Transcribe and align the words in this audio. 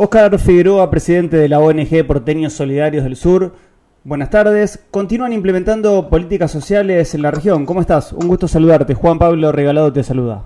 Oscar 0.00 0.38
Figueroa, 0.38 0.90
presidente 0.90 1.36
de 1.36 1.48
la 1.48 1.58
ONG 1.58 2.06
Porteños 2.06 2.52
Solidarios 2.52 3.02
del 3.02 3.16
Sur. 3.16 3.52
Buenas 4.04 4.30
tardes. 4.30 4.78
Continúan 4.92 5.32
implementando 5.32 6.08
políticas 6.08 6.52
sociales 6.52 7.16
en 7.16 7.22
la 7.22 7.32
región. 7.32 7.66
¿Cómo 7.66 7.80
estás? 7.80 8.12
Un 8.12 8.28
gusto 8.28 8.46
saludarte. 8.46 8.94
Juan 8.94 9.18
Pablo 9.18 9.50
Regalado 9.50 9.92
te 9.92 10.04
saluda. 10.04 10.44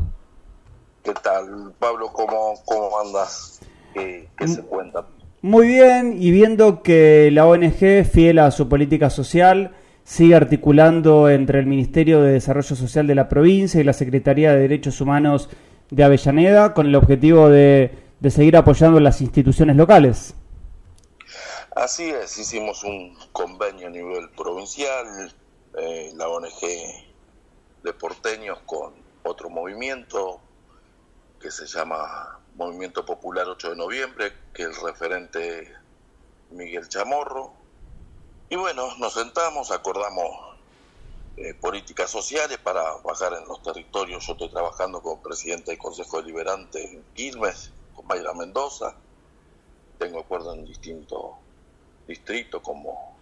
¿Qué 1.02 1.12
tal, 1.22 1.70
Pablo? 1.78 2.06
¿Cómo, 2.14 2.54
cómo 2.64 2.98
andas? 3.04 3.60
¿Qué, 3.92 4.26
se 4.46 4.62
cuenta? 4.62 5.04
Muy 5.42 5.66
bien, 5.66 6.16
y 6.18 6.30
viendo 6.30 6.82
que 6.82 7.30
la 7.30 7.46
ONG, 7.46 8.06
fiel 8.10 8.38
a 8.38 8.50
su 8.52 8.70
política 8.70 9.10
social, 9.10 9.72
sigue 10.02 10.34
articulando 10.34 11.28
entre 11.28 11.58
el 11.58 11.66
Ministerio 11.66 12.22
de 12.22 12.32
Desarrollo 12.32 12.74
Social 12.74 13.06
de 13.06 13.16
la 13.16 13.28
provincia 13.28 13.78
y 13.78 13.84
la 13.84 13.92
Secretaría 13.92 14.54
de 14.54 14.60
Derechos 14.62 15.02
Humanos 15.02 15.50
de 15.90 16.04
Avellaneda 16.04 16.72
con 16.72 16.86
el 16.86 16.94
objetivo 16.94 17.50
de 17.50 18.11
de 18.22 18.30
seguir 18.30 18.56
apoyando 18.56 19.00
las 19.00 19.20
instituciones 19.20 19.74
locales. 19.74 20.34
Así 21.74 22.08
es, 22.08 22.38
hicimos 22.38 22.84
un 22.84 23.18
convenio 23.32 23.88
a 23.88 23.90
nivel 23.90 24.30
provincial, 24.30 25.34
eh, 25.76 26.12
la 26.14 26.28
ONG 26.28 26.60
de 27.82 27.92
porteños 27.92 28.60
con 28.64 28.94
otro 29.24 29.50
movimiento 29.50 30.40
que 31.40 31.50
se 31.50 31.66
llama 31.66 32.38
Movimiento 32.54 33.04
Popular 33.04 33.48
8 33.48 33.70
de 33.70 33.76
Noviembre, 33.76 34.32
que 34.54 34.62
el 34.62 34.76
referente 34.76 35.72
Miguel 36.50 36.88
Chamorro. 36.88 37.52
Y 38.50 38.54
bueno, 38.54 38.96
nos 38.98 39.14
sentamos, 39.14 39.72
acordamos 39.72 40.58
eh, 41.38 41.54
políticas 41.54 42.08
sociales 42.08 42.58
para 42.58 42.82
bajar 43.02 43.32
en 43.32 43.48
los 43.48 43.60
territorios. 43.64 44.24
Yo 44.24 44.34
estoy 44.34 44.50
trabajando 44.50 45.02
como 45.02 45.20
presidente 45.20 45.72
del 45.72 45.78
Consejo 45.78 46.22
Deliberante 46.22 46.84
en 46.84 47.02
Quilmes 47.14 47.72
Mayra 48.12 48.34
Mendoza. 48.34 48.94
Tengo 49.98 50.20
acuerdo 50.20 50.52
en 50.52 50.66
distintos 50.66 51.18
distritos 52.06 52.60
como 52.60 53.16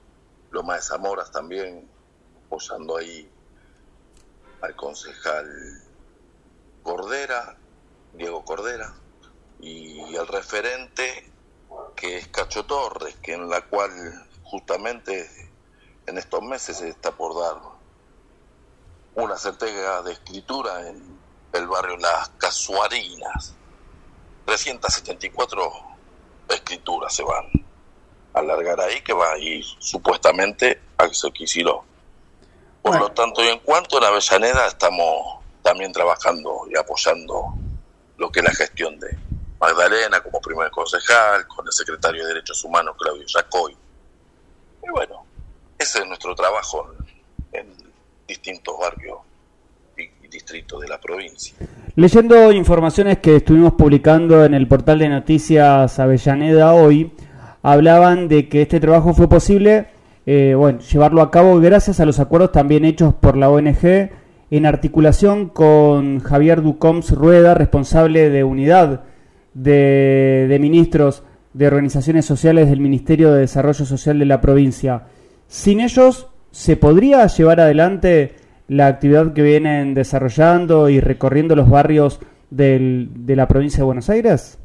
Loma 0.50 0.74
de 0.74 0.82
Zamoras 0.82 1.30
también, 1.30 1.88
apoyando 2.44 2.96
ahí 2.96 3.30
al 4.60 4.74
concejal 4.74 5.46
Cordera, 6.82 7.56
Diego 8.14 8.44
Cordera, 8.44 8.92
y 9.60 10.16
el 10.16 10.26
referente 10.26 11.32
que 11.94 12.16
es 12.16 12.26
Cacho 12.26 12.66
Torres, 12.66 13.14
que 13.22 13.34
en 13.34 13.48
la 13.48 13.60
cual 13.68 13.92
justamente 14.42 15.30
en 16.06 16.18
estos 16.18 16.42
meses 16.42 16.78
se 16.78 16.88
está 16.88 17.12
por 17.12 17.40
dar 17.40 17.62
una 19.14 19.36
certeza 19.36 20.02
de 20.02 20.14
escritura 20.14 20.88
en 20.88 21.20
el 21.52 21.68
barrio 21.68 21.96
Las 21.96 22.30
Casuarinas, 22.30 23.59
374 24.50 25.72
escrituras 26.48 27.14
se 27.14 27.22
van 27.22 27.46
a 28.34 28.40
alargar 28.40 28.80
ahí, 28.80 29.00
que 29.02 29.12
va 29.12 29.30
a 29.30 29.38
ir 29.38 29.64
supuestamente 29.78 30.80
a 30.98 31.08
Xoquisiló. 31.08 31.84
Por 32.82 32.98
lo 32.98 33.12
tanto, 33.12 33.44
y 33.44 33.48
en 33.48 33.60
cuanto 33.60 33.98
a 33.98 34.00
la 34.00 34.08
Avellaneda, 34.08 34.66
estamos 34.66 35.38
también 35.62 35.92
trabajando 35.92 36.62
y 36.68 36.76
apoyando 36.76 37.54
lo 38.16 38.32
que 38.32 38.40
es 38.40 38.44
la 38.44 38.52
gestión 38.52 38.98
de 38.98 39.16
Magdalena 39.60 40.20
como 40.20 40.40
primer 40.40 40.68
concejal, 40.72 41.46
con 41.46 41.64
el 41.64 41.72
secretario 41.72 42.22
de 42.22 42.34
Derechos 42.34 42.64
Humanos, 42.64 42.96
Claudio 42.98 43.26
Yacoy. 43.26 43.76
Y 44.82 44.90
bueno, 44.90 45.24
ese 45.78 46.00
es 46.00 46.06
nuestro 46.06 46.34
trabajo 46.34 46.90
en 47.52 47.72
distintos 48.26 48.76
barrios 48.76 49.18
de 50.52 50.88
la 50.88 51.00
provincia. 51.00 51.54
Leyendo 51.94 52.52
informaciones 52.52 53.18
que 53.18 53.36
estuvimos 53.36 53.74
publicando 53.74 54.44
en 54.44 54.54
el 54.54 54.66
portal 54.66 54.98
de 54.98 55.08
noticias 55.08 55.98
Avellaneda 55.98 56.74
hoy, 56.74 57.12
hablaban 57.62 58.28
de 58.28 58.48
que 58.48 58.62
este 58.62 58.80
trabajo 58.80 59.14
fue 59.14 59.28
posible 59.28 59.88
eh, 60.26 60.54
bueno, 60.56 60.80
llevarlo 60.80 61.22
a 61.22 61.30
cabo 61.30 61.58
gracias 61.60 62.00
a 62.00 62.04
los 62.04 62.20
acuerdos 62.20 62.52
también 62.52 62.84
hechos 62.84 63.14
por 63.14 63.36
la 63.36 63.50
ONG 63.50 64.10
en 64.50 64.66
articulación 64.66 65.48
con 65.48 66.20
Javier 66.20 66.62
Ducoms 66.62 67.12
Rueda, 67.12 67.54
responsable 67.54 68.30
de 68.30 68.44
unidad 68.44 69.02
de 69.54 70.56
ministros 70.60 71.22
de 71.52 71.66
organizaciones 71.66 72.26
sociales 72.26 72.68
del 72.68 72.80
Ministerio 72.80 73.32
de 73.32 73.40
Desarrollo 73.40 73.84
Social 73.84 74.18
de 74.18 74.26
la 74.26 74.40
provincia. 74.40 75.04
Sin 75.48 75.80
ellos, 75.80 76.28
¿se 76.50 76.76
podría 76.76 77.26
llevar 77.26 77.60
adelante 77.60 78.34
la 78.70 78.86
actividad 78.86 79.32
que 79.32 79.42
vienen 79.42 79.94
desarrollando 79.94 80.88
y 80.88 81.00
recorriendo 81.00 81.56
los 81.56 81.68
barrios 81.68 82.20
del, 82.50 83.08
de 83.26 83.34
la 83.34 83.48
provincia 83.48 83.78
de 83.78 83.84
Buenos 83.84 84.08
Aires? 84.08 84.58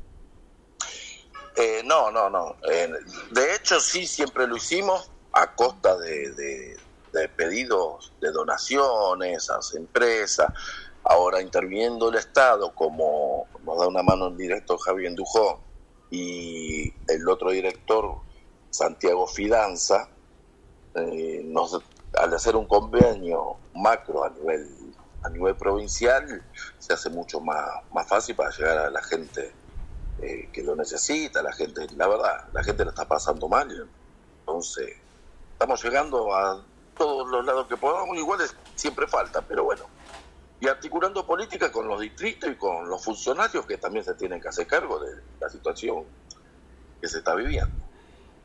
Eh, 1.56 1.82
no, 1.84 2.12
no, 2.12 2.30
no. 2.30 2.56
Eh, 2.72 2.88
de 3.32 3.56
hecho, 3.56 3.80
sí, 3.80 4.06
siempre 4.06 4.46
lo 4.46 4.58
hicimos 4.58 5.10
a 5.32 5.56
costa 5.56 5.98
de, 5.98 6.78
pedidos 7.36 8.14
de 8.22 8.30
donaciones 8.30 9.50
a 9.50 9.58
empresas. 9.76 10.54
Ahora 11.04 11.42
interviniendo 11.42 12.10
el 12.10 12.16
Estado, 12.16 12.76
como 12.76 13.48
nos 13.66 13.80
da 13.80 13.88
una 13.88 14.04
mano 14.04 14.28
el 14.28 14.38
director 14.38 14.78
Javier 14.82 15.16
Dujó 15.16 15.62
y 16.12 16.94
el 17.08 17.28
otro 17.28 17.50
director, 17.50 18.18
Santiago 18.70 19.26
Fidanza, 19.26 20.10
eh, 20.94 21.42
nos 21.44 21.82
al 22.18 22.34
hacer 22.34 22.56
un 22.56 22.68
convenio 22.68 23.58
macro 23.74 24.24
a 24.24 24.30
nivel 24.30 24.68
a 25.26 25.30
nivel 25.30 25.56
provincial 25.56 26.44
se 26.78 26.94
hace 26.94 27.10
mucho 27.10 27.40
más, 27.40 27.68
más 27.92 28.08
fácil 28.08 28.36
para 28.36 28.52
llegar 28.52 28.78
a 28.78 28.90
la 28.92 29.02
gente 29.02 29.54
eh, 30.22 30.50
que 30.54 30.64
lo 30.64 30.76
necesita, 30.76 31.42
la 31.42 31.52
gente, 31.52 31.88
la 31.98 32.08
verdad, 32.08 32.48
la 32.54 32.64
gente 32.64 32.84
lo 32.84 32.92
está 32.92 33.06
pasando 33.08 33.50
mal, 33.50 33.90
entonces 34.40 34.96
estamos 35.54 35.84
llegando 35.84 36.34
a 36.34 36.64
todos 36.96 37.28
los 37.28 37.44
lados 37.44 37.68
que 37.68 37.76
podamos, 37.76 38.16
igual 38.16 38.40
siempre 38.76 39.08
falta, 39.08 39.42
pero 39.42 39.64
bueno, 39.64 39.84
y 40.60 40.68
articulando 40.68 41.26
política 41.26 41.72
con 41.72 41.88
los 41.88 42.00
distritos 42.00 42.50
y 42.50 42.56
con 42.56 42.88
los 42.88 43.04
funcionarios 43.04 43.66
que 43.66 43.78
también 43.78 44.06
se 44.06 44.14
tienen 44.14 44.40
que 44.40 44.48
hacer 44.48 44.68
cargo 44.68 45.00
de 45.00 45.22
la 45.40 45.50
situación 45.50 46.06
que 47.02 47.08
se 47.08 47.18
está 47.18 47.36
viviendo. 47.36 47.85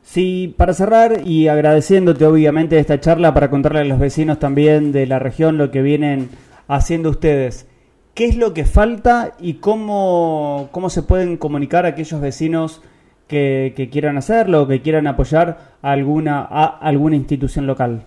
Sí, 0.03 0.53
para 0.57 0.73
cerrar 0.73 1.21
y 1.25 1.47
agradeciéndote 1.47 2.25
obviamente 2.25 2.79
esta 2.79 2.99
charla 2.99 3.33
para 3.33 3.49
contarle 3.49 3.79
a 3.79 3.85
los 3.85 3.99
vecinos 3.99 4.39
también 4.39 4.91
de 4.91 5.05
la 5.05 5.19
región 5.19 5.57
lo 5.57 5.71
que 5.71 5.81
vienen 5.81 6.29
haciendo 6.67 7.09
ustedes. 7.09 7.67
¿Qué 8.13 8.25
es 8.25 8.35
lo 8.35 8.53
que 8.53 8.65
falta 8.65 9.35
y 9.39 9.55
cómo, 9.55 10.69
cómo 10.71 10.89
se 10.89 11.03
pueden 11.03 11.37
comunicar 11.37 11.85
aquellos 11.85 12.19
vecinos 12.19 12.81
que, 13.27 13.73
que 13.75 13.89
quieran 13.89 14.17
hacerlo 14.17 14.63
o 14.63 14.67
que 14.67 14.81
quieran 14.81 15.07
apoyar 15.07 15.77
a 15.81 15.91
alguna, 15.91 16.41
a 16.41 16.65
alguna 16.65 17.15
institución 17.15 17.67
local? 17.67 18.05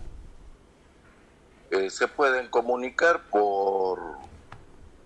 Eh, 1.70 1.88
se 1.88 2.06
pueden 2.08 2.48
comunicar 2.48 3.22
por, 3.30 3.98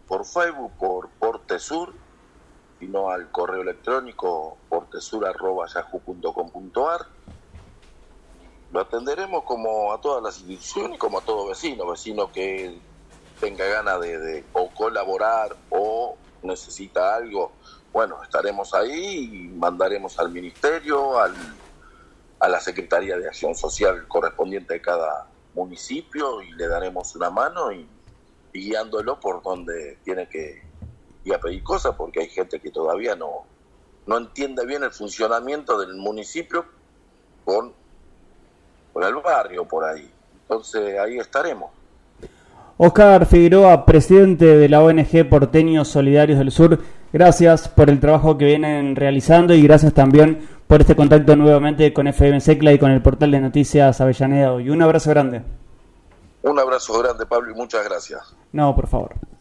por 0.08 0.24
Facebook, 0.24 0.72
por 0.78 1.08
Porte 1.10 1.58
Sur 1.58 1.92
sino 2.78 3.10
al 3.10 3.30
correo 3.30 3.62
electrónico 3.62 4.56
portesura.yahoo.com.ar. 4.88 7.06
Lo 8.70 8.80
atenderemos 8.80 9.44
como 9.44 9.92
a 9.92 10.00
todas 10.00 10.22
las 10.22 10.40
instituciones, 10.40 10.98
como 10.98 11.18
a 11.18 11.20
todo 11.22 11.48
vecino, 11.48 11.86
vecino 11.86 12.32
que 12.32 12.80
tenga 13.40 13.66
ganas 13.66 14.00
de, 14.00 14.44
o 14.52 14.70
colaborar 14.70 15.56
o 15.70 16.16
necesita 16.42 17.16
algo. 17.16 17.52
Bueno, 17.92 18.22
estaremos 18.22 18.72
ahí 18.74 19.30
y 19.32 19.48
mandaremos 19.48 20.18
al 20.18 20.30
ministerio, 20.30 21.18
al, 21.18 21.34
a 22.40 22.48
la 22.48 22.60
Secretaría 22.60 23.16
de 23.16 23.28
Acción 23.28 23.54
Social 23.54 24.06
correspondiente 24.08 24.74
de 24.74 24.82
cada 24.82 25.28
municipio 25.54 26.42
y 26.42 26.52
le 26.52 26.68
daremos 26.68 27.16
una 27.16 27.30
mano 27.30 27.72
y 27.72 27.88
guiándolo 28.52 29.18
por 29.18 29.42
donde 29.42 29.98
tiene 30.04 30.28
que 30.28 30.68
y 31.24 31.32
a 31.32 31.40
pedir 31.40 31.62
cosas 31.62 31.94
porque 31.96 32.20
hay 32.20 32.28
gente 32.28 32.60
que 32.60 32.70
todavía 32.70 33.16
no, 33.16 33.46
no 34.08 34.16
entiende 34.16 34.64
bien 34.64 34.82
el 34.82 34.90
funcionamiento 34.90 35.78
del 35.78 35.94
municipio 35.94 36.64
con, 37.44 37.72
con 38.92 39.04
el 39.04 39.14
barrio 39.16 39.66
por 39.66 39.84
ahí. 39.84 40.10
Entonces 40.42 40.98
ahí 40.98 41.18
estaremos. 41.18 41.70
Oscar 42.78 43.26
Figueroa, 43.26 43.84
presidente 43.84 44.56
de 44.56 44.68
la 44.68 44.82
ONG 44.82 45.28
Porteños 45.28 45.88
Solidarios 45.88 46.38
del 46.38 46.50
Sur, 46.50 46.78
gracias 47.12 47.68
por 47.68 47.90
el 47.90 48.00
trabajo 48.00 48.38
que 48.38 48.46
vienen 48.46 48.96
realizando 48.96 49.52
y 49.52 49.62
gracias 49.62 49.92
también 49.92 50.48
por 50.66 50.80
este 50.80 50.96
contacto 50.96 51.36
nuevamente 51.36 51.92
con 51.92 52.06
FM 52.06 52.40
Secla 52.40 52.72
y 52.72 52.78
con 52.78 52.90
el 52.90 53.02
portal 53.02 53.30
de 53.30 53.40
noticias 53.40 54.00
Avellaneda 54.00 54.54
hoy. 54.54 54.70
Un 54.70 54.80
abrazo 54.80 55.10
grande. 55.10 55.42
Un 56.42 56.58
abrazo 56.58 56.98
grande, 56.98 57.26
Pablo, 57.26 57.50
y 57.50 57.54
muchas 57.54 57.84
gracias. 57.84 58.34
No, 58.52 58.74
por 58.74 58.86
favor. 58.86 59.28